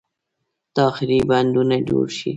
[0.75, 2.29] تاخیري بندونه جوړ شي.